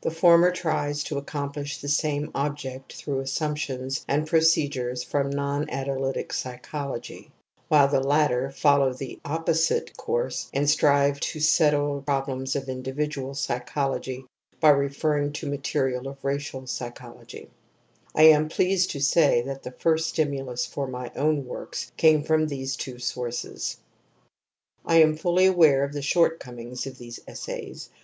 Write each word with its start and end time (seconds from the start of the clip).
The 0.00 0.10
former 0.10 0.50
tries 0.50 1.04
to 1.04 1.16
accomplish 1.16 1.78
the 1.80 1.86
same 1.86 2.32
object 2.34 2.92
through 2.92 3.20
assumptions 3.20 4.04
and 4.08 4.26
procedures 4.26 5.04
from 5.04 5.30
non 5.30 5.70
analytic 5.70 6.32
psychology, 6.32 7.30
while 7.68 7.86
the 7.86 8.00
latter 8.02 8.50
follow 8.50 8.92
the 8.92 9.20
opposite 9.24 9.96
course 9.96 10.50
and 10.52 10.68
strive 10.68 11.20
to 11.20 11.38
settle 11.38 12.02
prob 12.02 12.26
lems 12.26 12.56
of 12.56 12.68
individual 12.68 13.30
pyschology 13.32 14.24
by 14.58 14.70
referring 14.70 15.32
to 15.34 15.48
material 15.48 16.08
of 16.08 16.24
racial 16.24 16.66
psychology 16.66 17.48
^ 17.50 17.50
I 18.12 18.22
am 18.24 18.48
pleased 18.48 18.90
to 18.90 19.00
say 19.00 19.40
that 19.42 19.62
the 19.62 19.70
first 19.70 20.08
stimulus 20.08 20.66
for 20.66 20.88
my 20.88 21.12
own 21.14 21.46
works 21.46 21.92
came 21.96 22.24
from 22.24 22.48
these 22.48 22.74
two 22.74 22.98
sources. 22.98 23.76
I 24.84 24.96
am 24.96 25.14
fully 25.14 25.46
aware 25.46 25.84
of 25.84 25.92
the 25.92 26.02
shortcomings 26.02 26.86
in 26.88 26.94
these 26.94 27.20
essays. 27.28 27.88